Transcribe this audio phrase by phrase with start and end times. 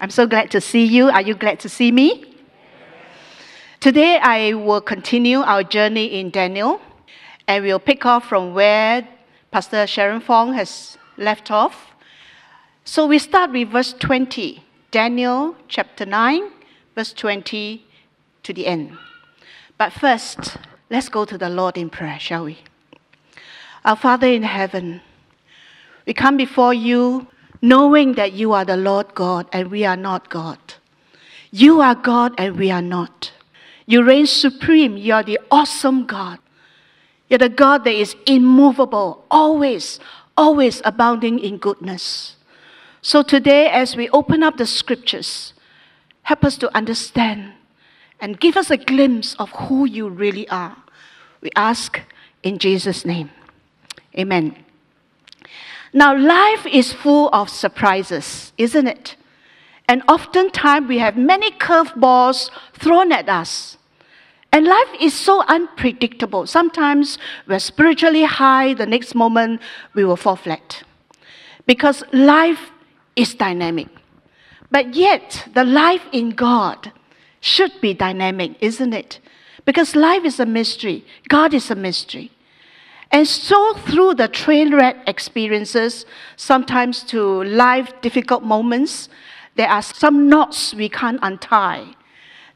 [0.00, 1.08] I'm so glad to see you.
[1.10, 2.24] Are you glad to see me?
[3.80, 6.80] Today, I will continue our journey in Daniel,
[7.48, 9.08] and we'll pick off from where
[9.50, 11.88] Pastor Sharon Fong has left off.
[12.84, 16.48] So we start with verse 20, Daniel chapter 9,
[16.94, 17.84] verse 20
[18.44, 18.96] to the end.
[19.78, 20.58] But first,
[20.90, 22.58] let's go to the Lord in prayer, shall we?
[23.84, 25.00] Our Father in heaven,
[26.06, 27.26] we come before you
[27.60, 30.58] knowing that you are the Lord God and we are not God.
[31.50, 33.32] You are God and we are not.
[33.86, 34.96] You reign supreme.
[34.96, 36.38] You are the awesome God.
[37.28, 39.98] You're the God that is immovable, always,
[40.36, 42.36] always abounding in goodness.
[43.02, 45.54] So today, as we open up the scriptures,
[46.22, 47.52] help us to understand
[48.20, 50.76] and give us a glimpse of who you really are.
[51.40, 52.00] We ask
[52.42, 53.30] in Jesus' name.
[54.18, 54.64] Amen.
[55.92, 59.16] Now, life is full of surprises, isn't it?
[59.88, 63.78] And oftentimes we have many curveballs thrown at us.
[64.52, 66.46] And life is so unpredictable.
[66.46, 69.60] Sometimes we're spiritually high, the next moment
[69.94, 70.82] we will fall flat.
[71.66, 72.70] Because life
[73.16, 73.88] is dynamic.
[74.70, 76.92] But yet, the life in God
[77.40, 79.20] should be dynamic, isn't it?
[79.64, 82.30] Because life is a mystery, God is a mystery.
[83.10, 86.04] And so, through the train wreck experiences,
[86.36, 89.08] sometimes to life difficult moments,
[89.54, 91.94] there are some knots we can't untie.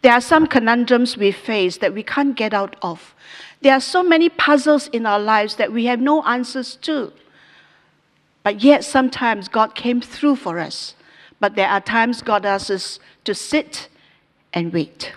[0.02, 3.14] There are some conundrums we face that we can't get out of.
[3.62, 7.12] There are so many puzzles in our lives that we have no answers to.
[8.42, 10.94] But yet, sometimes God came through for us.
[11.40, 13.88] But there are times God asks us to sit
[14.52, 15.12] and wait.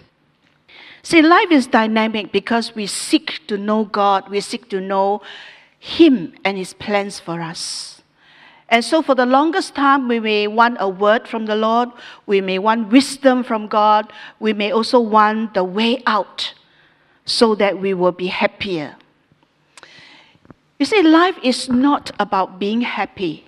[1.06, 5.22] See, life is dynamic because we seek to know God, we seek to know
[5.80, 8.02] Him and His plans for us.
[8.70, 11.90] And so, for the longest time, we may want a word from the Lord,
[12.26, 16.56] we may want wisdom from God, we may also want the way out
[17.24, 18.96] so that we will be happier.
[20.80, 23.46] You see, life is not about being happy.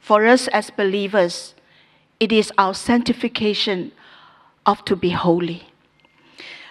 [0.00, 1.54] For us as believers,
[2.20, 3.90] it is our sanctification
[4.66, 5.68] of to be holy.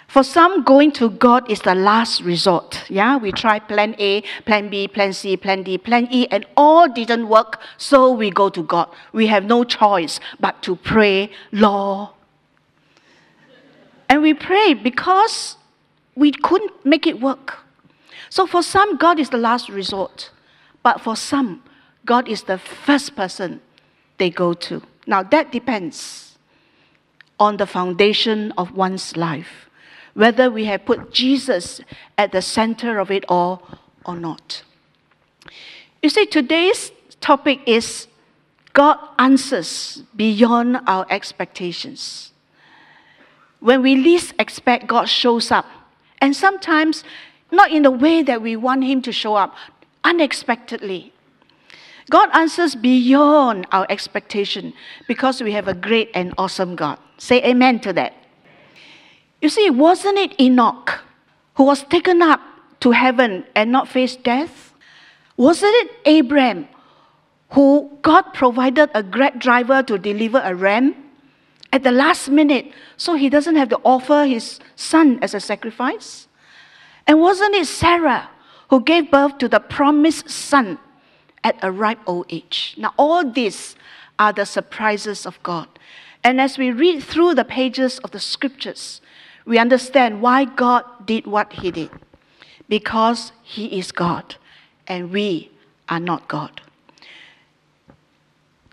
[0.08, 2.90] For some, going to God is the last resort.
[2.90, 6.88] Yeah, we try plan A, plan B, plan C, plan D, plan E, and all
[6.88, 8.90] didn't work, so we go to God.
[9.12, 12.10] We have no choice but to pray, Lord.
[14.10, 15.58] And we pray because
[16.16, 17.58] we couldn't make it work.
[18.30, 20.32] So for some, God is the last resort.
[20.84, 21.64] But for some,
[22.06, 23.60] God is the first person
[24.18, 24.82] they go to.
[25.06, 26.38] Now, that depends
[27.38, 29.67] on the foundation of one's life
[30.18, 31.80] whether we have put Jesus
[32.18, 33.62] at the center of it all
[34.04, 34.64] or not.
[36.02, 36.92] You see, today's
[37.22, 38.08] topic is
[38.74, 42.32] God answers beyond our expectations.
[43.60, 45.68] When we least expect, God shows up.
[46.20, 47.04] And sometimes
[47.52, 49.54] not in the way that we want Him to show up,
[50.04, 51.14] unexpectedly.
[52.10, 54.74] God answers beyond our expectation
[55.08, 56.98] because we have a great and awesome God.
[57.20, 58.17] Say amen to that.
[59.42, 61.04] You see, wasn't it Enoch
[61.56, 62.42] who was taken up
[62.80, 64.74] to heaven and not face death?
[65.36, 66.68] Wasn't it Abraham
[67.50, 70.96] who God provided a great driver to deliver a ram
[71.72, 76.28] at the last minute so he doesn't have to offer his son as a sacrifice?
[77.06, 78.30] And wasn't it Sarah
[78.70, 80.80] who gave birth to the promised son
[81.44, 82.76] at a ripe old age?
[82.78, 83.76] Now, all these
[84.20, 85.68] are the surprises of God.
[86.24, 89.00] And as we read through the pages of the scriptures,
[89.48, 91.90] we understand why God did what He did.
[92.68, 94.36] Because He is God
[94.86, 95.50] and we
[95.88, 96.62] are not God.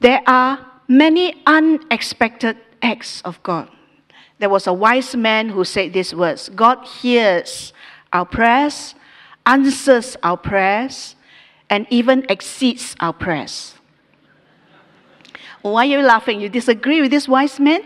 [0.01, 3.71] There are many unexpected acts of God.
[4.39, 7.73] There was a wise man who said these words God hears
[8.13, 8.97] our prayers,
[9.47, 11.15] answers our prayers,
[11.71, 13.75] and even exceeds our prayers.
[15.63, 16.41] Why are you laughing?
[16.41, 17.83] You disagree with this wise man?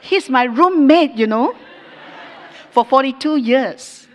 [0.00, 1.54] He's my roommate, you know,
[2.70, 4.06] for 42 years.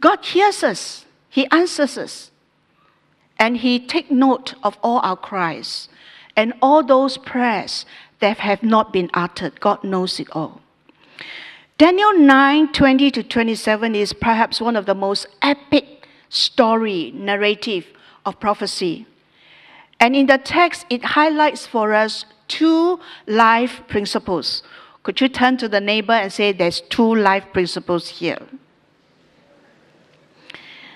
[0.00, 2.30] God hears us, He answers us,
[3.38, 5.88] and He takes note of all our cries.
[6.36, 7.86] and all those prayers
[8.18, 9.60] that have not been uttered.
[9.60, 10.60] God knows it all.
[11.78, 17.86] Daniel 9 20 to 27 is perhaps one of the most epic story narrative
[18.24, 19.06] of prophecy.
[20.00, 24.62] And in the text, it highlights for us two life principles.
[25.02, 28.38] Could you turn to the neighbor and say, There's two life principles here?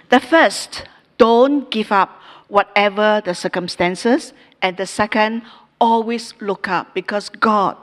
[0.09, 0.85] The first,
[1.19, 4.33] don't give up whatever the circumstances.
[4.63, 5.43] And the second,
[5.81, 7.77] always look up because God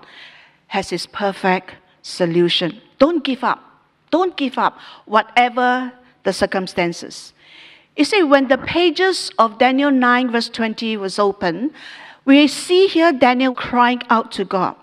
[0.67, 2.81] has His perfect solution.
[2.97, 3.61] Don't give up.
[4.11, 5.91] Don't give up, whatever
[6.23, 7.33] the circumstances.
[7.95, 11.71] You see, when the pages of Daniel 9, verse 20 was open,
[12.25, 14.75] we see here Daniel crying out to God,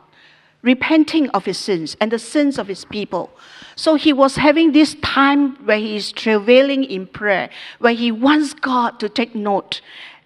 [0.62, 3.30] repenting of his sins and the sins of his people.
[3.74, 8.54] So he was having this time where he is travailing in prayer, where he wants
[8.54, 9.80] God to take note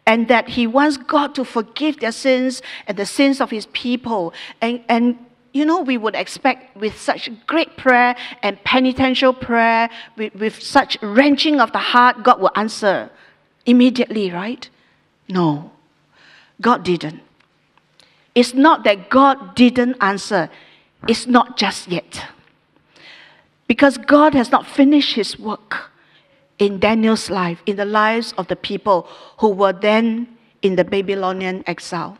[0.06, 4.34] and that he wants God to forgive their sins and the sins of his people
[4.60, 5.18] and, and
[5.56, 10.98] you know, we would expect with such great prayer and penitential prayer, with, with such
[11.00, 13.10] wrenching of the heart, God will answer
[13.64, 14.68] immediately, right?
[15.30, 15.72] No,
[16.60, 17.20] God didn't.
[18.34, 20.50] It's not that God didn't answer,
[21.08, 22.24] it's not just yet.
[23.66, 25.90] Because God has not finished his work
[26.58, 29.08] in Daniel's life, in the lives of the people
[29.38, 30.28] who were then
[30.62, 32.18] in the Babylonian exile.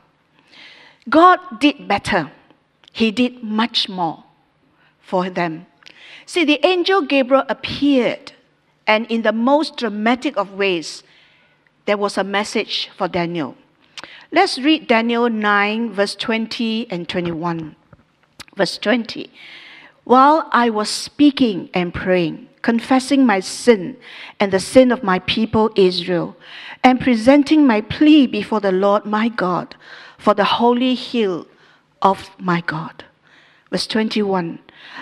[1.09, 2.33] God did better.
[2.93, 4.25] He did much more
[5.01, 5.67] for them.
[6.25, 8.33] See, the angel Gabriel appeared,
[8.87, 11.03] and in the most dramatic of ways,
[11.85, 13.57] there was a message for Daniel.
[14.33, 17.77] Let's read Daniel 9, verse 20 and 21.
[18.57, 19.31] Verse 20.
[20.03, 23.97] While I was speaking and praying, confessing my sin
[24.41, 26.37] and the sin of my people Israel,
[26.83, 29.77] and presenting my plea before the Lord my God
[30.19, 31.47] for the holy hill
[32.03, 33.05] of my God.
[33.71, 34.59] Verse 21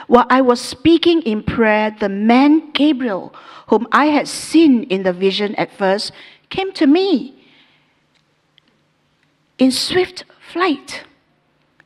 [0.06, 3.34] While I was speaking in prayer, the man Gabriel,
[3.68, 6.12] whom I had seen in the vision at first,
[6.50, 7.34] came to me
[9.58, 11.04] in swift flight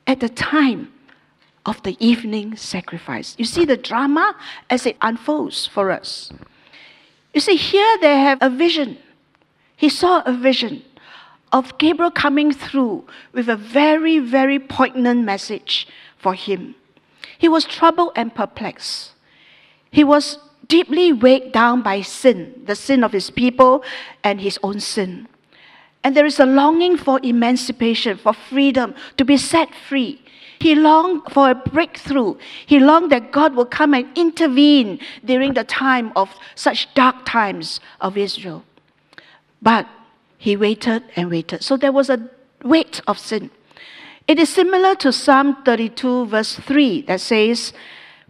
[0.06, 0.92] at the time
[1.66, 3.34] of the evening sacrifice.
[3.38, 4.34] You see the drama
[4.70, 6.32] as it unfolds for us.
[7.34, 8.98] You see, here they have a vision.
[9.76, 10.82] He saw a vision
[11.52, 15.86] of Gabriel coming through with a very, very poignant message
[16.16, 16.74] for him.
[17.38, 19.12] He was troubled and perplexed.
[19.90, 23.84] He was deeply weighed down by sin, the sin of his people
[24.24, 25.28] and his own sin.
[26.04, 30.22] And there is a longing for emancipation, for freedom, to be set free.
[30.60, 32.36] He longed for a breakthrough.
[32.66, 37.80] He longed that God will come and intervene during the time of such dark times
[38.00, 38.64] of Israel.
[39.62, 39.86] But
[40.36, 41.62] he waited and waited.
[41.62, 42.28] So there was a
[42.62, 43.50] weight of sin.
[44.26, 47.72] It is similar to Psalm 32, verse 3, that says,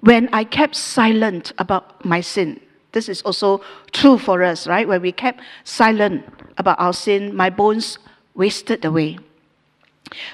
[0.00, 2.60] When I kept silent about my sin.
[2.93, 3.61] This is also
[3.93, 4.88] true for us, right?
[4.88, 6.25] When we kept silent
[6.56, 7.99] about our sin, my bones
[8.35, 9.19] wasted away.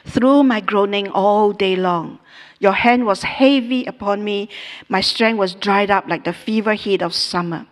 [0.05, 2.21] Through my groaning all day long,
[2.61, 4.49] your hand was heavy upon me.
[4.89, 7.67] My strength was dried up like the fever heat of summer.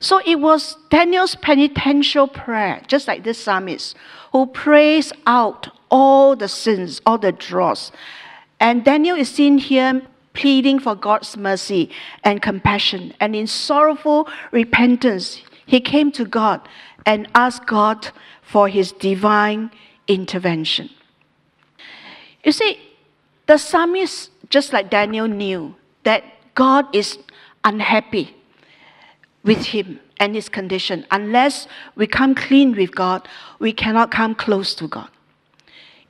[0.00, 3.96] So it was Daniel's penitential prayer, just like this psalmist,
[4.32, 7.92] who prays out all the sins, all the dross.
[8.60, 10.02] And Daniel is seen here
[10.36, 11.90] pleading for God's mercy
[12.22, 13.14] and compassion.
[13.18, 16.68] And in sorrowful repentance, he came to God
[17.04, 18.10] and asked God
[18.42, 19.70] for his divine
[20.06, 20.90] intervention.
[22.44, 22.78] You see,
[23.46, 25.74] the psalmist, just like Daniel, knew
[26.04, 26.22] that
[26.54, 27.18] God is
[27.64, 28.34] unhappy
[29.44, 31.06] with Him and His condition.
[31.10, 33.28] Unless we come clean with God,
[33.58, 35.08] we cannot come close to God.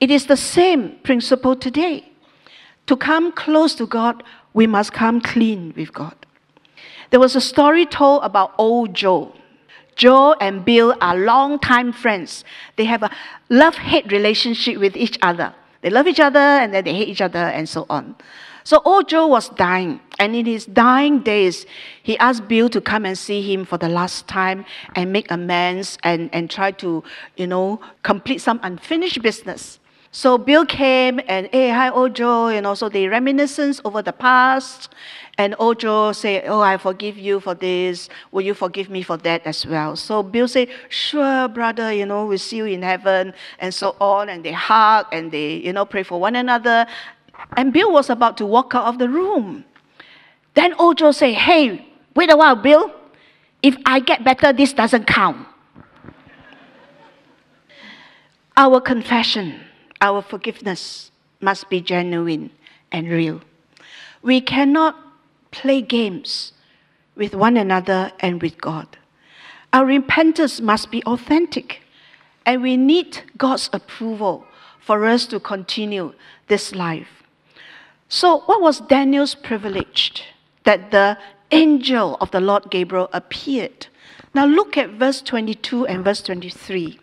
[0.00, 2.10] It is the same principle today.
[2.86, 4.22] To come close to God,
[4.54, 6.14] we must come clean with God.
[7.10, 9.32] There was a story told about old Joe.
[9.96, 12.44] Joe and Bill are longtime friends.
[12.76, 13.10] They have a
[13.48, 15.54] love hate relationship with each other.
[15.80, 18.16] They love each other and then they hate each other and so on.
[18.66, 21.66] So old Joe was dying, and in his dying days,
[22.02, 24.64] he asked Bill to come and see him for the last time
[24.96, 27.04] and make amends and, and try to,
[27.36, 29.78] you know, complete some unfinished business.
[30.16, 34.88] So Bill came and, hey, hi, Ojo, and also they reminiscence over the past.
[35.36, 38.08] And Ojo said, oh, I forgive you for this.
[38.32, 39.94] Will you forgive me for that as well?
[39.94, 44.30] So Bill said, sure, brother, you know, we'll see you in heaven and so on.
[44.30, 46.86] And they hug and they, you know, pray for one another.
[47.54, 49.66] And Bill was about to walk out of the room.
[50.54, 52.90] Then Ojo said, Hey, wait a while, Bill.
[53.62, 55.46] If I get better, this doesn't count.
[58.56, 59.60] Our confession
[60.00, 61.10] our forgiveness
[61.40, 62.50] must be genuine
[62.92, 63.40] and real.
[64.22, 64.96] We cannot
[65.50, 66.52] play games
[67.14, 68.98] with one another and with God.
[69.72, 71.82] Our repentance must be authentic,
[72.44, 74.46] and we need God's approval
[74.80, 76.12] for us to continue
[76.48, 77.24] this life.
[78.08, 80.24] So, what was Daniel's privilege?
[80.64, 81.18] That the
[81.50, 83.88] angel of the Lord Gabriel appeared.
[84.34, 86.98] Now, look at verse 22 and verse 23.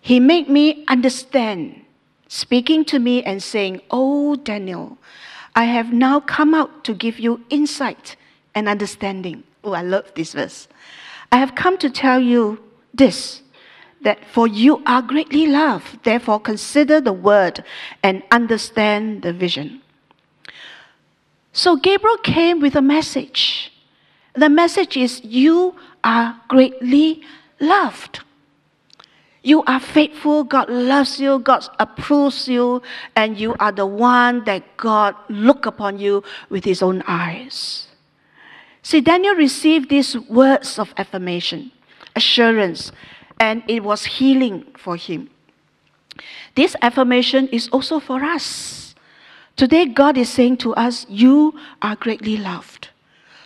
[0.00, 1.83] He made me understand,
[2.28, 4.98] speaking to me and saying, Oh, Daniel,
[5.54, 8.16] I have now come out to give you insight
[8.54, 9.44] and understanding.
[9.62, 10.68] Oh, I love this verse.
[11.30, 12.60] I have come to tell you
[12.92, 13.42] this
[14.02, 17.64] that for you are greatly loved, therefore consider the word
[18.02, 19.80] and understand the vision.
[21.52, 23.72] So Gabriel came with a message.
[24.34, 27.22] The message is you are greatly
[27.60, 28.20] loved.
[29.44, 32.80] You are faithful, God loves you, God approves you,
[33.14, 37.88] and you are the one that God look upon you with his own eyes.
[38.82, 41.72] See, Daniel received these words of affirmation,
[42.16, 42.90] assurance,
[43.38, 45.28] and it was healing for him.
[46.54, 48.94] This affirmation is also for us.
[49.56, 52.88] Today, God is saying to us, You are greatly loved,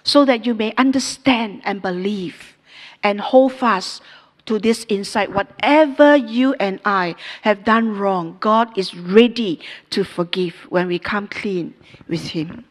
[0.05, 2.57] so that you may understand and believe
[3.02, 4.02] and hold fast
[4.49, 5.31] to this insight.
[5.31, 11.28] Whatever you and I have done wrong, God is ready to forgive when we come
[11.28, 11.75] clean
[12.09, 12.64] with Him.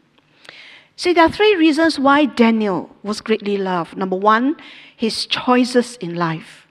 [0.96, 3.96] See, there are three reasons why Daniel was greatly loved.
[3.96, 4.56] Number one,
[4.96, 6.66] his choices in life.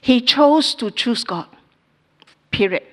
[0.00, 1.46] He chose to choose God,
[2.50, 2.84] period.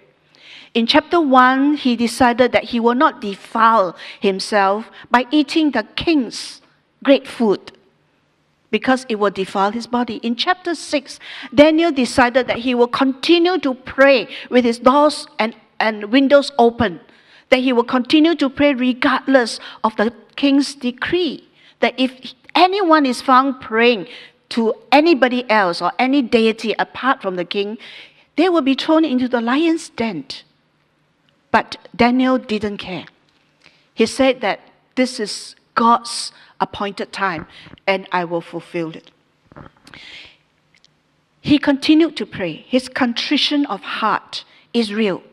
[0.74, 6.62] In chapter 1, he decided that he will not defile himself by eating the king's
[7.04, 7.72] great food
[8.72, 10.18] because it will defile his body.
[10.18, 11.20] In chapter 6,
[11.54, 17.00] Daniel decided that he will continue to pray with his doors and, and windows open,
[17.50, 21.48] that he will continue to pray regardless of the king's decree.
[21.80, 24.08] That if anyone is found praying
[24.50, 27.78] to anybody else or any deity apart from the king,
[28.36, 30.26] they will be thrown into the lion's den.
[31.52, 33.06] But Daniel didn't care.
[33.94, 34.62] He said that
[34.96, 37.48] this is God's appointed time
[37.88, 39.12] and I will fulfill it.
[41.42, 42.66] He continued to pray.
[42.68, 45.24] His contrition of heart is real.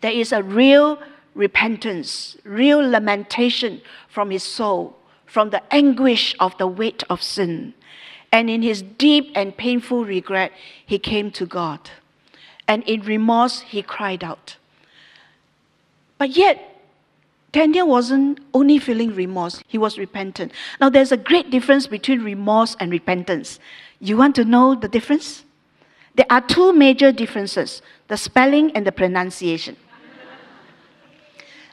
[0.00, 1.00] There is a real
[1.34, 7.74] repentance, real lamentation from his soul, from the anguish of the weight of sin.
[8.32, 10.52] And in his deep and painful regret,
[10.84, 11.90] he came to God.
[12.66, 14.56] And in remorse, he cried out.
[16.18, 16.77] But yet,
[17.58, 20.52] Daniel wasn't only feeling remorse, he was repentant.
[20.80, 23.58] Now, there's a great difference between remorse and repentance.
[23.98, 25.42] You want to know the difference?
[26.14, 29.76] There are two major differences the spelling and the pronunciation.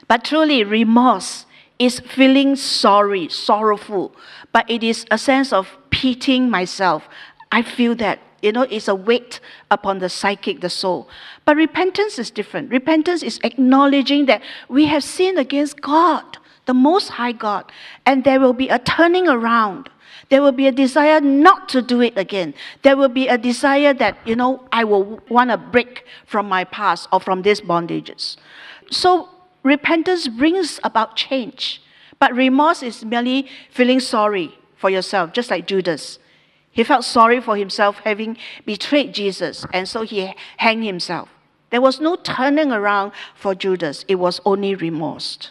[0.08, 1.46] but truly, remorse
[1.78, 4.12] is feeling sorry, sorrowful,
[4.50, 7.08] but it is a sense of pitying myself.
[7.52, 9.40] I feel that you know, it's a weight
[9.70, 11.08] upon the psychic, the soul.
[11.44, 12.70] But repentance is different.
[12.70, 17.70] Repentance is acknowledging that we have sinned against God, the Most High God,
[18.04, 19.90] and there will be a turning around.
[20.28, 22.54] There will be a desire not to do it again.
[22.82, 26.64] There will be a desire that, you know, I will want to break from my
[26.64, 28.36] past or from these bondages.
[28.90, 29.28] So
[29.62, 31.80] repentance brings about change.
[32.18, 36.18] But remorse is merely feeling sorry for yourself, just like Judas.
[36.76, 41.30] He felt sorry for himself having betrayed Jesus, and so he hanged himself.
[41.70, 45.50] There was no turning around for Judas, it was only remorse.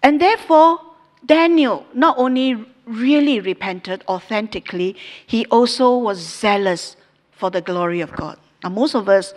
[0.00, 0.78] And therefore,
[1.26, 4.94] Daniel not only really repented authentically,
[5.26, 6.96] he also was zealous
[7.32, 8.38] for the glory of God.
[8.62, 9.34] Now, most of us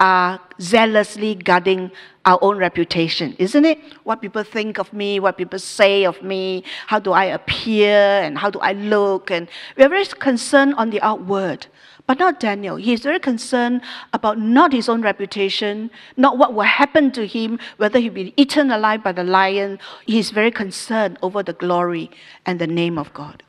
[0.00, 1.90] are zealously guarding
[2.24, 3.78] our own reputation, isn't it?
[4.04, 8.36] What people think of me, what people say of me, how do I appear, and
[8.36, 11.66] how do I look, and we're very concerned on the outward.
[12.06, 12.74] But not Daniel.
[12.74, 17.60] He is very concerned about not his own reputation, not what will happen to him,
[17.76, 19.78] whether he'll be eaten alive by the lion.
[20.06, 22.10] He is very concerned over the glory
[22.44, 23.44] and the name of God.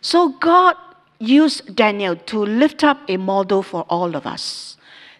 [0.00, 0.76] So God
[1.18, 4.77] used Daniel to lift up a model for all of us.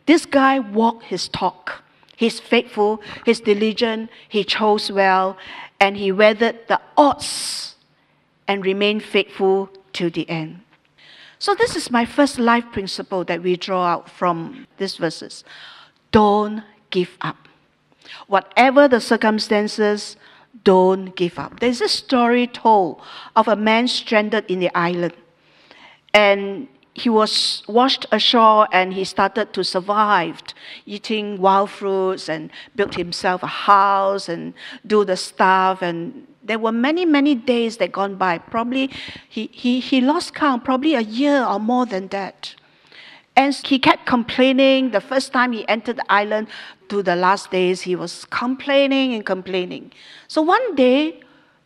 [0.08, 1.82] This guy walked his talk.
[2.16, 5.36] He's faithful, he's diligent, he chose well,
[5.78, 7.76] and he weathered the odds
[8.48, 10.60] and remained faithful to the end.
[11.38, 15.44] So, this is my first life principle that we draw out from these verses.
[16.10, 17.46] Don't give up.
[18.28, 20.16] Whatever the circumstances,
[20.64, 21.60] don't give up.
[21.60, 23.02] There's a story told
[23.36, 25.12] of a man stranded in the island.
[26.14, 26.66] And
[26.98, 30.42] he was washed ashore and he started to survive,
[30.86, 34.54] eating wild fruits and built himself a house and
[34.86, 35.82] do the stuff.
[35.82, 38.38] And there were many, many days that gone by.
[38.38, 38.90] Probably
[39.28, 42.54] he, he, he lost count, probably a year or more than that.
[43.36, 44.90] And he kept complaining.
[44.90, 46.48] The first time he entered the island
[46.88, 49.92] to the last days, he was complaining and complaining.
[50.26, 51.20] So one day,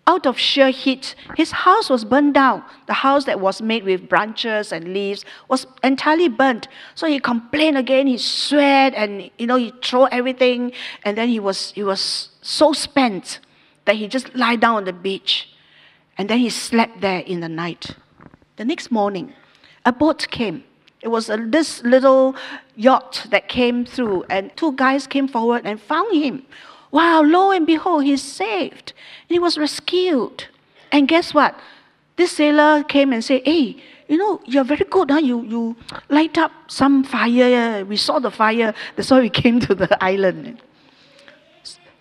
[0.06, 2.64] out of sheer heat, his house was burned down.
[2.87, 6.68] The house that was made with branches and leaves was entirely burnt.
[6.94, 10.73] So he complained again, he sweat and you know, he threw everything,
[11.04, 13.40] and then he was he was so spent
[13.85, 15.49] that he just lie down on the beach.
[16.18, 17.97] And then he slept there in the night.
[18.56, 19.32] The next morning,
[19.85, 20.64] a boat came
[21.02, 22.37] it was a, this little
[22.76, 26.47] yacht that came through, and two guys came forward and found him.
[26.92, 28.92] Wow, lo and behold, he's saved.
[29.28, 30.44] And he was rescued.
[30.92, 31.58] And guess what?
[32.16, 35.18] This sailor came and said, Hey, you know, you're very good, huh?
[35.18, 35.76] You, you
[36.11, 37.82] light up some fire.
[37.87, 38.75] We saw the fire.
[38.94, 40.61] That's why we came to the island.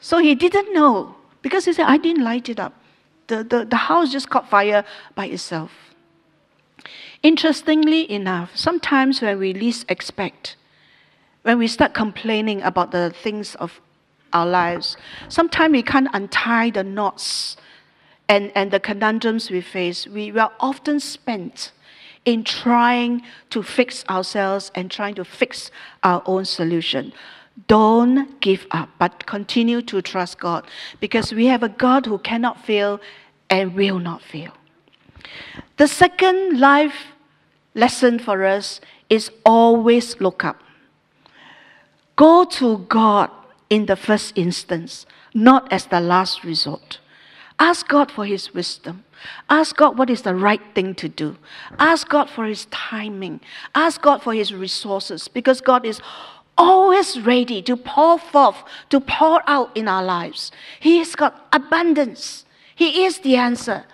[0.01, 2.73] So he didn't know because he said, I didn't light it up.
[3.27, 4.83] The, the, the house just caught fire
[5.15, 5.71] by itself.
[7.23, 10.57] Interestingly enough, sometimes when we least expect,
[11.43, 13.79] when we start complaining about the things of
[14.33, 14.97] our lives,
[15.29, 17.57] sometimes we can't untie the knots
[18.27, 20.07] and, and the conundrums we face.
[20.07, 21.71] We, we are often spent
[22.25, 25.71] in trying to fix ourselves and trying to fix
[26.03, 27.13] our own solution.
[27.67, 30.65] Don't give up, but continue to trust God
[30.99, 33.01] because we have a God who cannot fail
[33.49, 34.53] and will not fail.
[35.77, 37.07] The second life
[37.75, 40.61] lesson for us is always look up.
[42.15, 43.29] Go to God
[43.71, 46.99] in the first instance, not as the last resort.
[47.57, 49.05] Ask God for His wisdom.
[49.49, 51.37] Ask God what is the right thing to do.
[51.79, 53.39] Ask God for His timing.
[53.73, 56.01] Ask God for His resources because God is
[56.57, 58.57] always ready to pour forth,
[58.89, 60.51] to pour out in our lives.
[60.81, 62.45] He has got abundance.
[62.75, 63.85] He is the answer.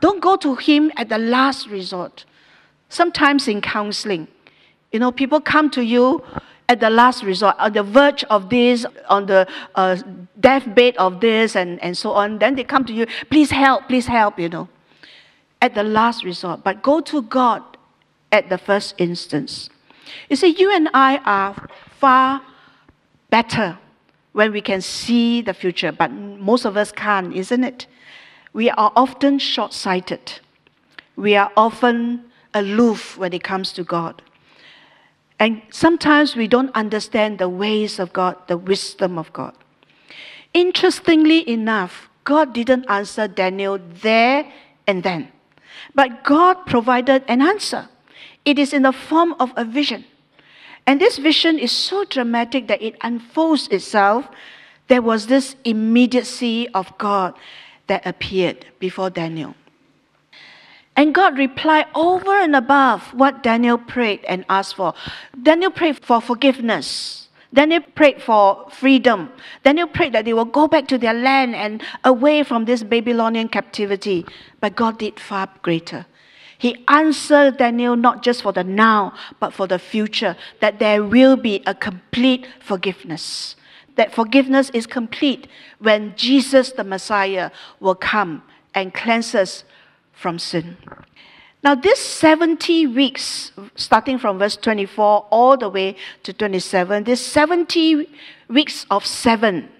[0.00, 2.24] Don't go to Him at the last resort.
[2.88, 4.26] Sometimes in counseling,
[4.90, 6.24] you know, people come to you
[6.68, 9.96] at the last resort, on the verge of this, on the uh,
[10.40, 12.38] deathbed of this, and, and so on.
[12.38, 14.68] Then they come to you, please help, please help, you know,
[15.60, 16.64] at the last resort.
[16.64, 17.62] But go to God
[18.32, 19.68] at the first instance.
[20.28, 22.42] You see, you and I are far
[23.30, 23.78] better
[24.32, 27.86] when we can see the future, but most of us can't, isn't it?
[28.52, 30.40] We are often short sighted.
[31.16, 34.22] We are often aloof when it comes to God.
[35.44, 39.52] And sometimes we don't understand the ways of God, the wisdom of God.
[40.54, 44.50] Interestingly enough, God didn't answer Daniel there
[44.86, 45.28] and then,
[45.94, 47.90] but God provided an answer.
[48.46, 50.06] It is in the form of a vision.
[50.86, 54.26] And this vision is so dramatic that it unfolds itself.
[54.88, 57.34] There was this immediacy of God
[57.88, 59.54] that appeared before Daniel.
[60.96, 64.94] And God replied over and above what Daniel prayed and asked for.
[65.42, 67.28] Daniel prayed for forgiveness.
[67.52, 69.30] Daniel prayed for freedom.
[69.64, 73.48] Daniel prayed that they will go back to their land and away from this Babylonian
[73.48, 74.26] captivity.
[74.60, 76.06] But God did far greater.
[76.58, 81.36] He answered Daniel not just for the now, but for the future, that there will
[81.36, 83.56] be a complete forgiveness.
[83.96, 85.46] That forgiveness is complete
[85.78, 88.42] when Jesus the Messiah will come
[88.74, 89.64] and cleanse us
[90.14, 90.76] from sin.
[91.62, 98.06] Now, this 70 weeks, starting from verse 24 all the way to 27, this 70
[98.48, 99.70] weeks of seven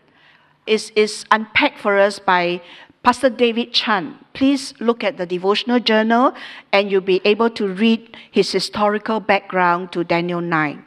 [0.66, 2.62] is, is unpacked for us by
[3.02, 4.18] Pastor David Chan.
[4.32, 6.32] Please look at the devotional journal
[6.72, 10.82] and you'll be able to read his historical background to Daniel 9.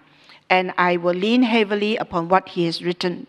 [0.50, 3.28] And I will lean heavily upon what he has written.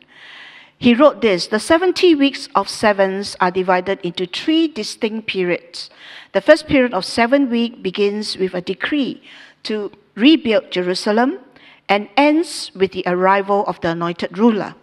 [0.78, 5.90] He wrote this The 70 weeks of sevens are divided into three distinct periods.
[6.32, 9.22] The first period of seven weeks begins with a decree
[9.64, 11.40] to rebuild Jerusalem
[11.88, 14.74] and ends with the arrival of the anointed ruler.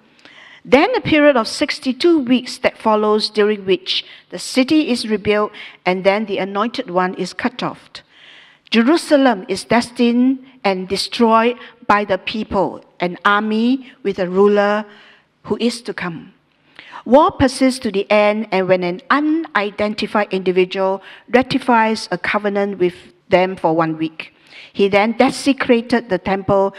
[0.66, 5.52] Then a period of 62 weeks that follows, during which the city is rebuilt
[5.86, 7.90] and then the anointed one is cut off.
[8.72, 14.86] Jerusalem is destined and destroyed by the people, an army with a ruler
[15.46, 16.34] who is to come.
[17.06, 22.96] War persists to the end, and when an unidentified individual ratifies a covenant with
[23.30, 24.34] them for one week,
[24.74, 26.76] he then desecrated the temple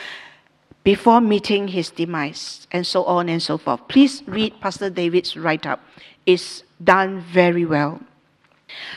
[0.85, 3.81] before meeting his demise, and so on and so forth.
[3.89, 5.81] Please read Pastor David's write up.
[6.27, 8.01] It's done very well.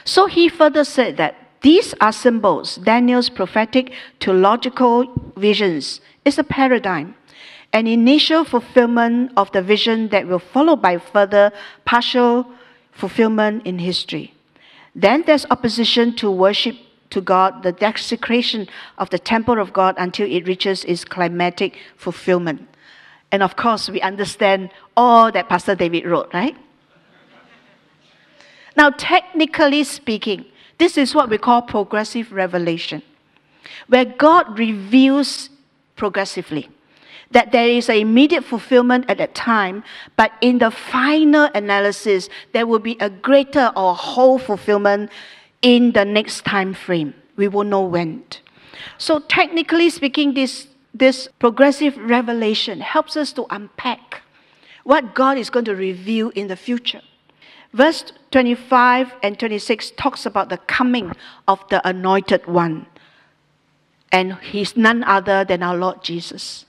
[0.03, 2.75] So he further said that these are symbols.
[2.75, 5.05] Daniel's prophetic theological
[5.35, 7.15] visions is a paradigm,
[7.73, 11.51] an initial fulfillment of the vision that will follow by further
[11.85, 12.47] partial
[12.91, 14.33] fulfillment in history.
[14.95, 16.75] Then there's opposition to worship
[17.11, 22.67] to God, the desecration of the temple of God until it reaches its climatic fulfillment.
[23.31, 26.55] And of course, we understand all that Pastor David wrote, right?
[28.75, 30.45] Now, technically speaking,
[30.77, 33.01] this is what we call progressive revelation,
[33.87, 35.49] where God reveals
[35.95, 36.69] progressively
[37.31, 39.83] that there is an immediate fulfillment at that time,
[40.15, 45.11] but in the final analysis, there will be a greater or whole fulfillment
[45.61, 47.13] in the next time frame.
[47.35, 48.23] We will know when.
[48.97, 54.21] So, technically speaking, this, this progressive revelation helps us to unpack
[54.83, 57.01] what God is going to reveal in the future.
[57.73, 61.13] Verse 25 and 26 talks about the coming
[61.47, 62.87] of the anointed one.
[64.11, 66.65] And he's none other than our Lord Jesus.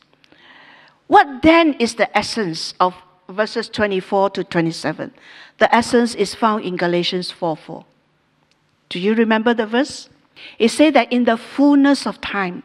[1.10, 2.94] What then is the essence of
[3.28, 5.12] verses 24 to 27?
[5.58, 7.84] The essence is found in Galatians 4 4.
[8.88, 10.08] Do you remember the verse?
[10.56, 12.62] It says that in the fullness of time,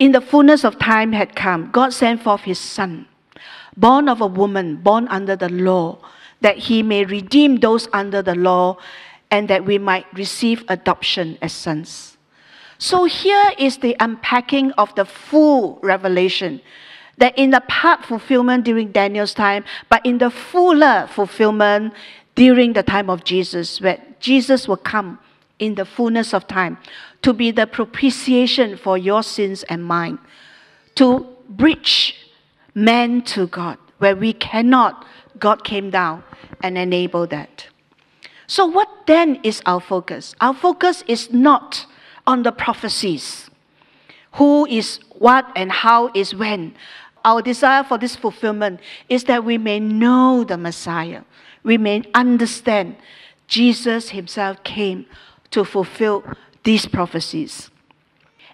[0.00, 3.06] in the fullness of time had come, God sent forth his son
[3.76, 5.96] born of a woman, born under the law,
[6.40, 8.76] that he may redeem those under the law
[9.30, 12.11] and that we might receive adoption as sons.
[12.82, 16.60] So here is the unpacking of the full revelation.
[17.16, 21.94] That in the part fulfillment during Daniel's time, but in the fuller fulfillment
[22.34, 25.20] during the time of Jesus, where Jesus will come
[25.60, 26.76] in the fullness of time
[27.22, 30.18] to be the propitiation for your sins and mine,
[30.96, 32.16] to bridge
[32.74, 33.78] man to God.
[33.98, 35.06] Where we cannot,
[35.38, 36.24] God came down
[36.64, 37.68] and enabled that.
[38.48, 40.34] So, what then is our focus?
[40.40, 41.86] Our focus is not
[42.26, 43.50] on the prophecies
[44.34, 46.74] who is what and how is when.
[47.24, 51.22] Our desire for this fulfillment is that we may know the Messiah,
[51.62, 52.96] we may understand
[53.46, 55.06] Jesus Himself came
[55.50, 56.24] to fulfill
[56.64, 57.70] these prophecies.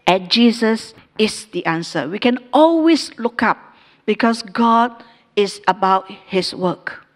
[0.06, 2.08] And Jesus is the answer.
[2.08, 3.58] We can always look up
[4.06, 5.04] because God
[5.36, 7.06] is about His work.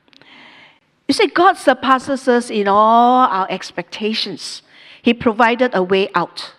[1.08, 4.62] You see, God surpasses us in all our expectations.
[5.02, 6.54] He provided a way out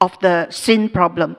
[0.00, 1.36] of the sin problem.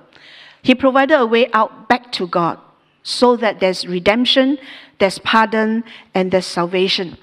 [0.62, 2.60] He provided a way out back to God
[3.04, 4.58] so that there's redemption,
[5.00, 5.84] there's pardon,
[6.14, 7.18] and there's salvation.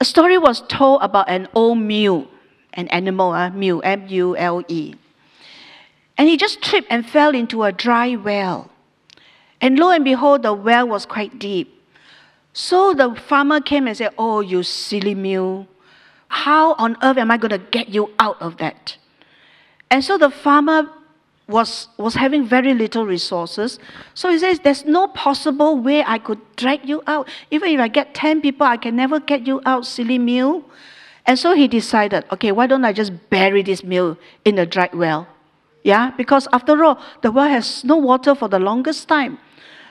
[0.00, 2.28] A story was told about an old mule,
[2.72, 4.94] an animal, uh, mule, M U L E.
[6.16, 8.70] And he just tripped and fell into a dry well.
[9.60, 11.82] And lo and behold, the well was quite deep.
[12.52, 15.66] So the farmer came and said, Oh, you silly mule,
[16.34, 18.96] how on earth am I going to get you out of that?
[19.90, 20.90] And so the farmer
[21.46, 23.78] was, was having very little resources.
[24.14, 27.28] So he says, There's no possible way I could drag you out.
[27.50, 30.64] Even if I get 10 people, I can never get you out, silly mule.
[31.26, 34.90] And so he decided, okay, why don't I just bury this mule in a dry
[34.92, 35.26] well?
[35.82, 39.38] Yeah, because after all, the well has no water for the longest time.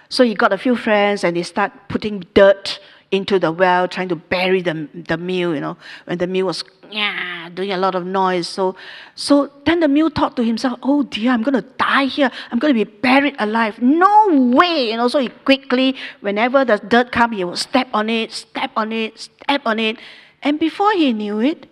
[0.09, 2.79] So he got a few friends and they start putting dirt
[3.13, 6.63] into the well, trying to bury the, the mule, you know, when the mule was
[6.89, 8.47] yeah, doing a lot of noise.
[8.47, 8.75] So,
[9.15, 12.31] so then the mule thought to himself, oh dear, I'm going to die here.
[12.51, 13.81] I'm going to be buried alive.
[13.81, 14.89] No way.
[14.91, 18.71] You know, so he quickly, whenever the dirt comes, he would step on it, step
[18.75, 19.97] on it, step on it.
[20.41, 21.67] And before he knew it,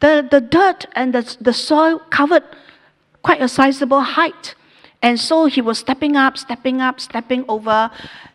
[0.00, 2.44] the, the dirt and the, the soil covered
[3.22, 4.54] quite a sizable height.
[5.02, 7.90] And so he was stepping up, stepping up, stepping over.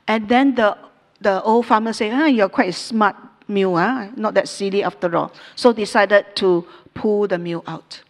[0.07, 0.77] And then the,
[1.23, 3.15] the old farmer said, ah, You're quite a smart
[3.47, 4.09] mule, huh?
[4.15, 5.31] not that silly after all.
[5.55, 8.01] So decided to pull the mule out.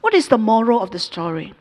[0.00, 1.54] What is the moral of the story?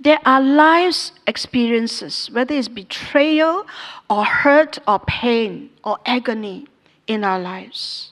[0.00, 3.66] There are life's experiences, whether it's betrayal
[4.10, 6.66] or hurt or pain or agony
[7.06, 8.10] in our lives,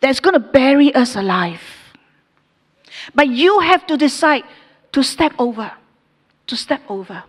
[0.00, 1.62] that's going to bury us alive.
[3.14, 4.44] But you have to decide
[4.92, 5.72] to step over
[6.46, 7.24] to step over.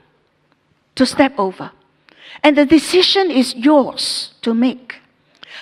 [0.96, 1.72] To step over.
[2.44, 4.96] And the decision is yours to make.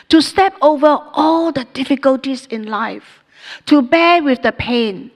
[0.09, 3.23] To step over all the difficulties in life.
[3.67, 5.11] To bear with the pain.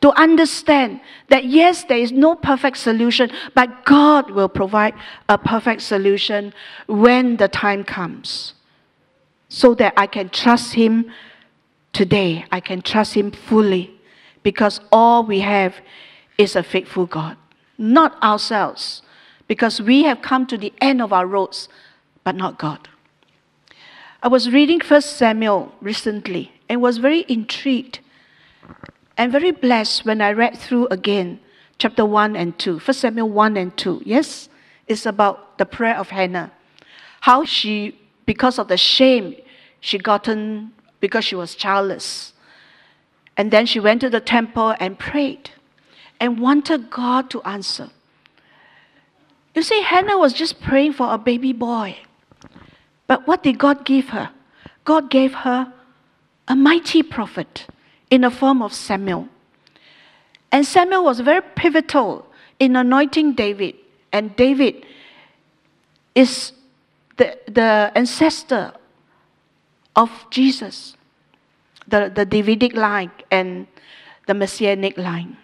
[0.00, 4.94] To understand that yes, there is no perfect solution, but God will provide
[5.28, 6.54] a perfect solution
[6.86, 8.54] when the time comes.
[9.50, 11.12] So that I can trust Him
[11.92, 12.46] today.
[12.50, 13.90] I can trust Him fully
[14.42, 15.74] because all we have
[16.38, 17.36] is a faithful God
[17.80, 19.02] not ourselves,
[19.50, 21.68] because we have come to the end of our roads,
[22.22, 22.88] but not God.
[24.22, 27.98] I was reading First Samuel recently and was very intrigued
[29.18, 31.40] and very blessed when I read through again
[31.78, 32.78] chapter 1 and 2.
[32.78, 34.02] First Samuel 1 and 2.
[34.04, 34.48] Yes?
[34.86, 36.52] It's about the prayer of Hannah.
[37.22, 39.34] How she, because of the shame
[39.80, 42.34] she gotten because she was childless.
[43.36, 45.50] And then she went to the temple and prayed
[46.20, 47.90] and wanted God to answer.
[49.60, 51.98] You see, Hannah was just praying for a baby boy.
[53.06, 54.30] But what did God give her?
[54.86, 55.70] God gave her
[56.48, 57.66] a mighty prophet
[58.08, 59.28] in the form of Samuel.
[60.50, 62.24] And Samuel was very pivotal
[62.58, 63.74] in anointing David.
[64.12, 64.86] And David
[66.14, 66.52] is
[67.18, 68.72] the, the ancestor
[69.94, 70.96] of Jesus,
[71.86, 73.66] the, the Davidic line and
[74.26, 75.36] the Messianic line.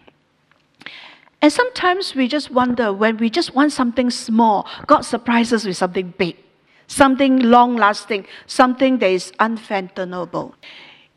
[1.42, 6.14] And sometimes we just wonder when we just want something small, God surprises with something
[6.16, 6.36] big,
[6.86, 10.54] something long lasting, something that is unfathomable.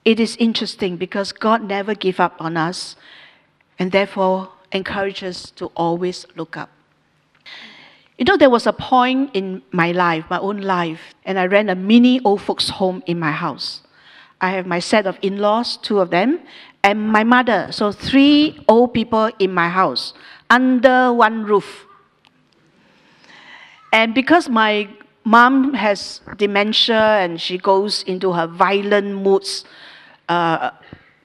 [0.05, 2.95] It is interesting because God never gives up on us
[3.77, 6.69] and therefore encourages us to always look up.
[8.17, 11.69] You know, there was a point in my life, my own life, and I ran
[11.69, 13.82] a mini old folks' home in my house.
[14.41, 16.41] I have my set of in laws, two of them,
[16.84, 17.72] and my mother.
[17.72, 20.13] So, three old people in my house
[20.50, 21.86] under one roof.
[23.92, 24.89] And because my
[25.24, 29.65] mom has dementia and she goes into her violent moods,
[30.28, 30.72] uh,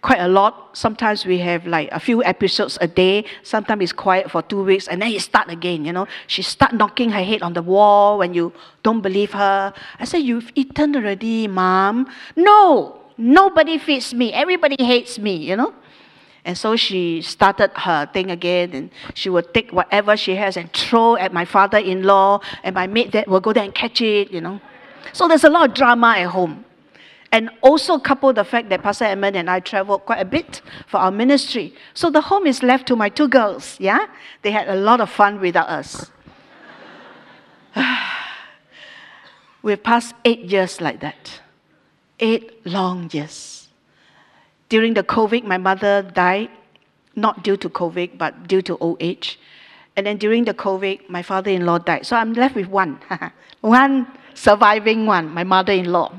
[0.05, 0.77] quite a lot.
[0.77, 3.25] Sometimes we have like a few episodes a day.
[3.43, 6.07] Sometimes it's quiet for two weeks and then it start again, you know.
[6.27, 9.73] She start knocking her head on the wall when you don't believe her.
[9.99, 12.07] I say, you've eaten already, mom.
[12.37, 14.33] No, nobody feeds me.
[14.33, 15.75] Everybody hates me, you know.
[16.45, 20.71] And so she started her thing again, and she would take whatever she has and
[20.73, 24.43] throw at my father-in-law, and my maid that will go there and catch it, you
[24.43, 24.61] know.
[25.13, 26.65] So there's a lot of drama at home.
[27.33, 30.99] And also couple the fact that Pastor Edmund and I traveled quite a bit for
[30.99, 31.75] our ministry.
[31.93, 34.07] So the home is left to my two girls, yeah?
[34.43, 36.13] They had a lot of fun without us.
[39.63, 41.41] We've passed eight years like that.
[42.21, 43.69] Eight long years.
[44.69, 46.51] During the COVID, my mother died,
[47.15, 49.39] not due to COVID, but due to old age.
[49.97, 52.07] And then during the COVID, my father in law died.
[52.07, 52.99] So I'm left with one.
[53.61, 56.13] one surviving one, my mother in law.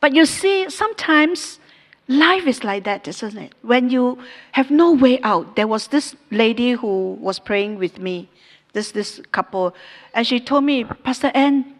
[0.00, 1.60] But you see, sometimes
[2.08, 3.54] life is like that, isn't it?
[3.62, 4.18] When you
[4.52, 5.56] have no way out.
[5.56, 8.28] There was this lady who was praying with me,
[8.72, 9.74] this, this couple,
[10.14, 11.75] and she told me, Pastor Ann,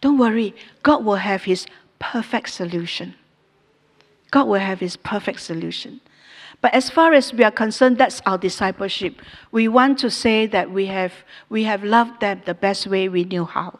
[0.00, 1.66] don't worry, God will have his
[1.98, 3.14] perfect solution.
[4.30, 6.00] God will have his perfect solution.
[6.62, 9.20] But as far as we are concerned, that's our discipleship.
[9.50, 11.12] We want to say that we have,
[11.48, 13.78] we have loved them the best way we knew how.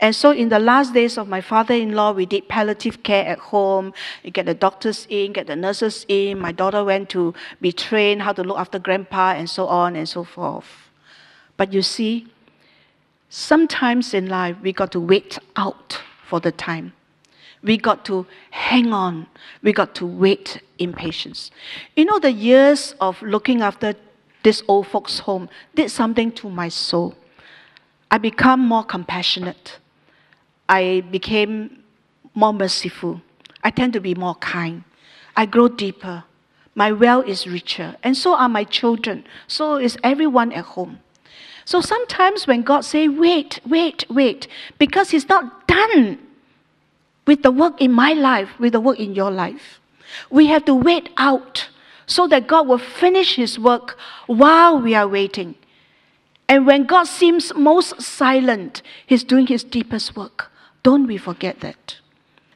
[0.00, 3.92] And so in the last days of my father-in-law, we did palliative care at home.
[4.24, 6.38] You get the doctors in, get the nurses in.
[6.38, 10.08] My daughter went to be trained how to look after grandpa and so on and
[10.08, 10.88] so forth.
[11.58, 12.28] But you see,
[13.30, 16.92] sometimes in life we got to wait out for the time.
[17.62, 19.26] We got to hang on.
[19.62, 21.50] We got to wait in patience.
[21.96, 23.94] You know, the years of looking after
[24.42, 27.14] this old folks' home did something to my soul.
[28.10, 29.78] I become more compassionate.
[30.68, 31.82] I became
[32.34, 33.20] more merciful.
[33.62, 34.84] I tend to be more kind.
[35.36, 36.24] I grow deeper.
[36.74, 37.96] My well is richer.
[38.02, 39.24] And so are my children.
[39.46, 41.00] So is everyone at home.
[41.70, 46.18] So sometimes when God say, wait, wait, wait, because He's not done
[47.28, 49.78] with the work in my life, with the work in your life.
[50.30, 51.68] We have to wait out
[52.06, 55.54] so that God will finish His work while we are waiting.
[56.48, 60.50] And when God seems most silent, He's doing His deepest work.
[60.82, 61.98] Don't we forget that.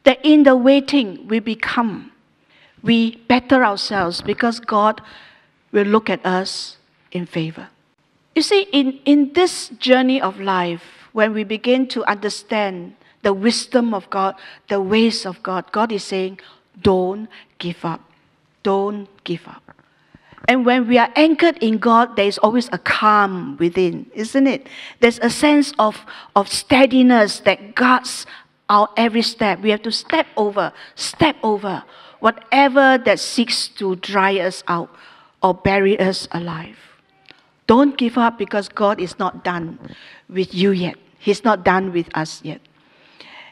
[0.03, 2.11] That in the waiting, we become,
[2.83, 5.01] we better ourselves because God
[5.71, 6.79] will look at us
[7.13, 7.69] in favor.
[8.35, 13.95] You see, in, in this journey of life, when we begin to understand the wisdom
[13.95, 14.35] of God,
[14.69, 16.41] the ways of God, God is saying,
[16.83, 18.01] don't give up.
[18.63, 19.63] Don't give up.
[20.47, 24.67] And when we are anchored in God, there is always a calm within, isn't it?
[25.01, 26.05] There's a sense of,
[26.37, 28.27] of steadiness that guards
[28.69, 29.61] our every step.
[29.61, 31.85] We have to step over, step over
[32.21, 34.91] whatever that seeks to dry us out
[35.43, 36.84] or bury us alive.
[37.67, 39.79] Don't give up because God is not done
[40.29, 40.97] with you yet.
[41.19, 42.61] He's not done with us yet.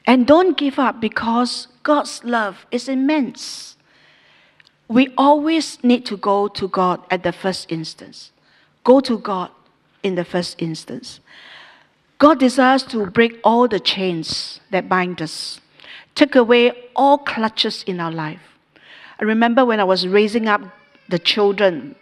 [0.07, 3.73] And don't give up because God's love is immense
[4.93, 8.31] we always need to go to God at the first instance.
[8.85, 9.51] Go to God
[10.03, 11.21] in the first instance.
[12.19, 15.61] God desires to break all the chains that bind us,
[16.15, 18.43] take away all clutches in our life.
[19.19, 20.61] I remember when I was raising up
[21.09, 21.97] the children,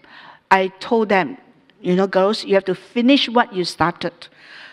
[0.50, 1.38] I told them,
[1.80, 4.12] you know, girls, you have to finish what you started.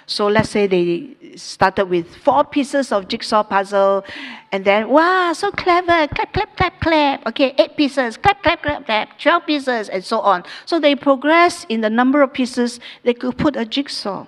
[0.10, 4.06] So let's say they started with four pieces of jigsaw puzzle,
[4.54, 7.28] and then wow, so clever, clap, clap, clap, clap.
[7.28, 10.46] Okay, eight pieces, clap, clap, clap, clap, twelve pieces, and so on.
[10.66, 14.28] So they progress in the number of pieces they could put a jigsaw.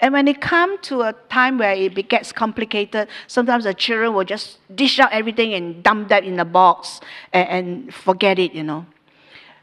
[0.00, 4.24] And when it comes to a time where it gets complicated, sometimes the children will
[4.24, 7.00] just dish out everything and dump that in a box
[7.32, 8.84] and, and forget it, you know.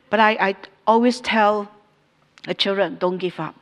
[0.09, 0.55] But I, I
[0.87, 1.69] always tell
[2.57, 3.55] children, don't give up.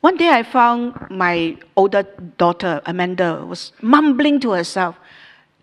[0.00, 2.02] One day I found my older
[2.36, 4.96] daughter, Amanda, was mumbling to herself.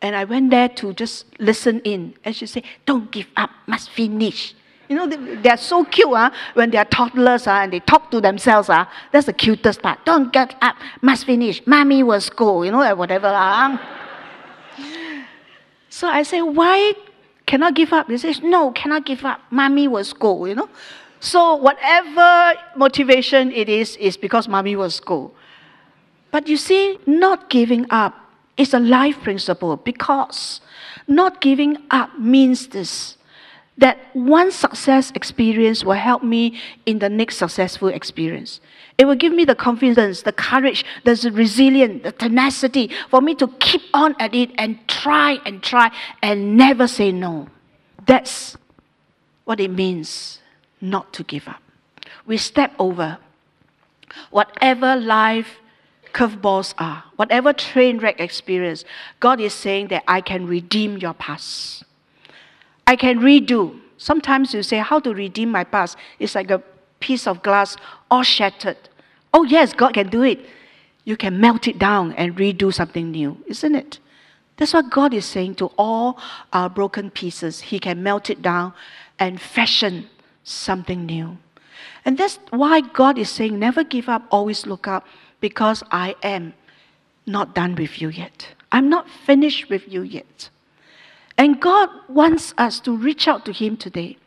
[0.01, 2.15] And I went there to just listen in.
[2.25, 4.55] And she said, Don't give up, must finish.
[4.89, 8.11] You know, they, are so cute uh, when they are toddlers uh, and they talk
[8.11, 8.67] to themselves.
[8.67, 10.03] Uh, that's the cutest part.
[10.05, 11.61] Don't get up, must finish.
[11.65, 13.27] Mommy will scold, you know, whatever.
[13.27, 13.77] Uh.
[15.89, 16.93] so I said, Why
[17.45, 18.07] cannot give up?
[18.07, 19.39] They says, No, cannot give up.
[19.51, 20.69] Mommy will scold, you know.
[21.21, 25.33] So whatever motivation it is, is because mommy was school.
[26.31, 28.17] But you see, not giving up
[28.57, 30.61] is a life principle because
[31.07, 33.17] not giving up means this
[33.77, 38.59] that one success experience will help me in the next successful experience.
[38.97, 43.47] It will give me the confidence, the courage, the resilience, the tenacity for me to
[43.59, 45.89] keep on at it and try and try
[46.21, 47.47] and never say no.
[48.05, 48.57] That's
[49.45, 50.41] what it means
[50.81, 51.61] not to give up.
[52.25, 53.17] We step over
[54.29, 55.59] whatever life
[56.13, 58.83] curveballs are, whatever train wreck experience.
[59.19, 61.83] God is saying that I can redeem your past.
[62.85, 63.79] I can redo.
[63.97, 65.97] Sometimes you say, How to redeem my past?
[66.19, 66.61] It's like a
[66.99, 67.77] piece of glass
[68.09, 68.77] all shattered.
[69.33, 70.45] Oh, yes, God can do it.
[71.05, 73.99] You can melt it down and redo something new, isn't it?
[74.57, 76.19] That's what God is saying to all
[76.53, 77.61] our broken pieces.
[77.61, 78.73] He can melt it down
[79.17, 80.09] and fashion
[80.43, 81.37] something new.
[82.05, 85.05] And that's why God is saying, never give up, always look up,
[85.39, 86.53] because I am
[87.25, 88.47] not done with you yet.
[88.71, 90.49] I'm not finished with you yet.
[91.37, 94.17] And God wants us to reach out to Him today.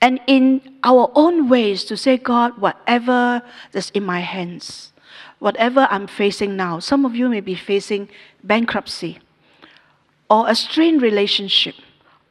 [0.00, 4.92] And in our own ways to say, God, whatever that's in my hands,
[5.40, 8.08] whatever I'm facing now, some of you may be facing
[8.44, 9.18] bankruptcy
[10.30, 11.74] or a strained relationship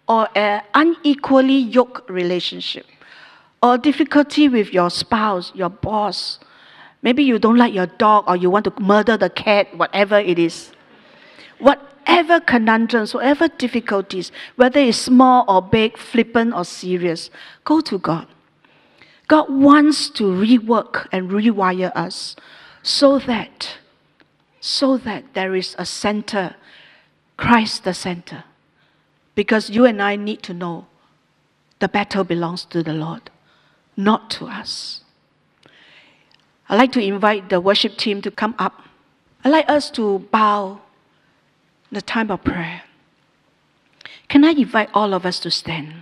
[0.08, 2.86] or an unequally yoked relationship,
[3.62, 6.40] or difficulty with your spouse, your boss.
[7.02, 10.40] Maybe you don't like your dog or you want to murder the cat, whatever it
[10.40, 10.72] is.
[11.60, 17.30] Whatever conundrums, whatever difficulties, whether it's small or big, flippant or serious,
[17.64, 18.28] go to God.
[19.28, 22.36] God wants to rework and rewire us
[22.82, 23.78] so that
[24.60, 26.56] so that there is a center,
[27.38, 28.44] Christ the center.
[29.38, 30.88] Because you and I need to know
[31.78, 33.30] the battle belongs to the Lord,
[33.96, 35.02] not to us.
[36.68, 38.82] I'd like to invite the worship team to come up.
[39.46, 40.82] I'd like us to bow
[41.92, 42.82] the time of prayer.
[44.28, 46.02] Can I invite all of us to stand?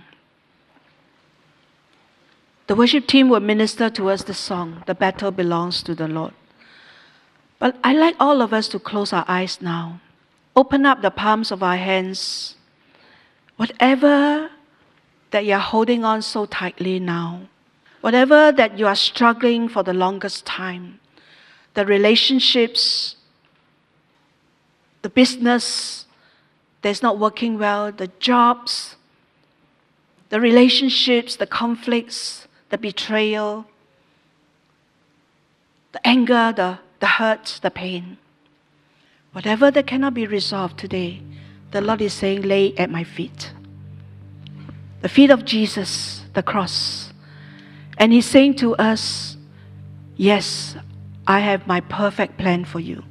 [2.68, 6.32] The worship team will minister to us the song, The Battle Belongs to the Lord.
[7.58, 10.00] But I'd like all of us to close our eyes now.
[10.56, 12.55] Open up the palms of our hands
[13.56, 14.50] Whatever
[15.30, 17.42] that you're holding on so tightly now,
[18.00, 21.00] whatever that you are struggling for the longest time,
[21.74, 23.16] the relationships,
[25.02, 26.06] the business
[26.82, 28.96] that's not working well, the jobs,
[30.28, 33.66] the relationships, the conflicts, the betrayal,
[35.92, 38.18] the anger, the, the hurt, the pain.
[39.32, 41.22] Whatever that cannot be resolved today,
[41.76, 43.52] the Lord is saying, lay at my feet.
[45.02, 47.12] The feet of Jesus, the cross.
[47.98, 49.36] And He's saying to us,
[50.16, 50.74] Yes,
[51.26, 53.04] I have my perfect plan for you.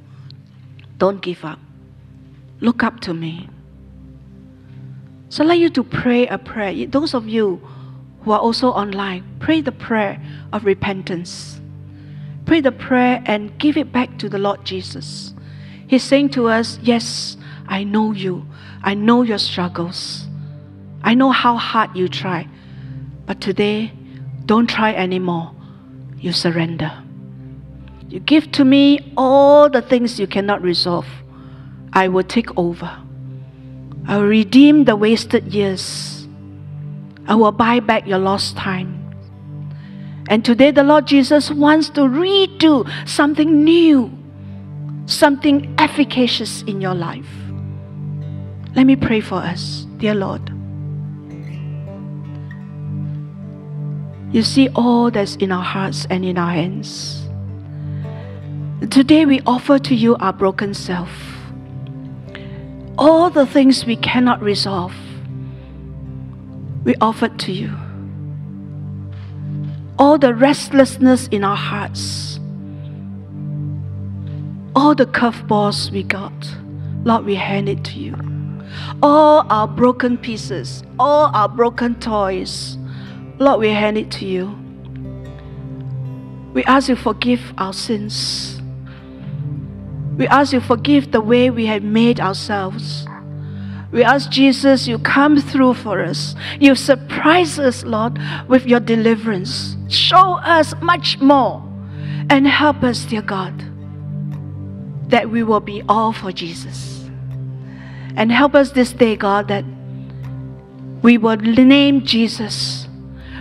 [0.98, 1.60] Don't give up.
[2.60, 3.48] Look up to me.
[5.30, 6.88] So I'd like you to pray a prayer.
[6.88, 7.62] Those of you
[8.22, 10.20] who are also online, pray the prayer
[10.52, 11.62] of repentance.
[12.48, 15.36] Pray the prayer and give it back to the Lord Jesus.
[15.88, 17.38] He's saying to us, Yes,
[17.68, 18.48] I know you.
[18.86, 20.28] I know your struggles.
[21.02, 22.48] I know how hard you try.
[23.26, 23.92] But today,
[24.46, 25.54] don't try anymore.
[26.20, 26.92] You surrender.
[28.10, 31.08] You give to me all the things you cannot resolve.
[31.94, 32.96] I will take over.
[34.08, 36.28] I will redeem the wasted years.
[37.28, 39.02] I will buy back your lost time.
[40.30, 44.12] And today, the Lord Jesus wants to redo something new,
[45.08, 47.45] something efficacious in your life.
[48.76, 50.50] Let me pray for us, dear Lord.
[54.34, 57.22] You see all that's in our hearts and in our hands.
[58.92, 61.10] Today, we offer to you our broken self.
[62.98, 64.94] All the things we cannot resolve,
[66.84, 67.74] we offer to you
[69.98, 72.40] all the restlessness in our hearts,
[74.76, 76.34] all the curveballs we got,
[77.06, 78.35] Lord, we hand it to you.
[79.02, 82.78] All our broken pieces, all our broken toys,
[83.38, 84.56] Lord, we hand it to you.
[86.54, 88.62] We ask you forgive our sins.
[90.18, 93.06] We ask you forgive the way we have made ourselves.
[93.92, 96.36] We ask Jesus, you come through for us.
[96.60, 99.76] You surprise us, Lord, with your deliverance.
[99.90, 101.62] Show us much more
[102.30, 103.54] and help us, dear God,
[105.10, 106.95] that we will be all for Jesus.
[108.16, 109.66] And help us this day, God, that
[111.02, 112.88] we will name Jesus.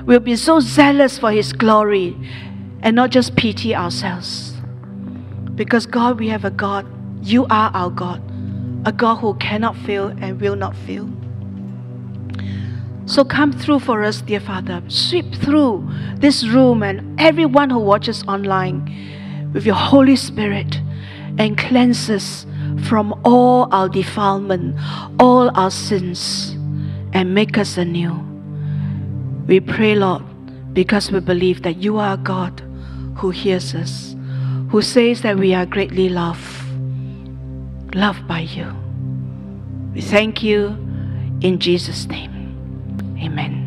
[0.04, 2.16] We'll be so zealous for his glory
[2.82, 4.52] and not just pity ourselves.
[5.54, 6.86] Because, God, we have a God.
[7.22, 8.20] You are our God,
[8.84, 11.08] a God who cannot fail and will not fail.
[13.06, 14.82] So come through for us, dear Father.
[14.88, 20.80] Sweep through this room and everyone who watches online with your Holy Spirit
[21.38, 22.46] and cleanse us
[22.82, 24.76] from all our defilement,
[25.20, 26.56] all our sins,
[27.12, 28.14] and make us anew.
[29.46, 30.22] We pray, Lord,
[30.74, 32.60] because we believe that you are God
[33.16, 34.16] who hears us,
[34.70, 36.42] who says that we are greatly loved,
[37.94, 38.66] loved by you.
[39.94, 40.68] We thank you
[41.40, 42.32] in Jesus' name.
[43.22, 43.60] Amen.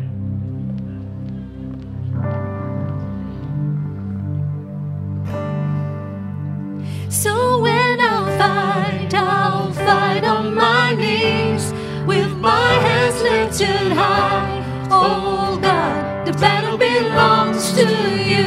[7.08, 11.72] So when I'll fight, I'll fight on my knees
[12.06, 14.86] with my hands lifted high.
[14.90, 17.86] Oh God, the battle belongs to
[18.32, 18.44] you,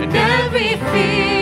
[0.00, 1.41] and every fear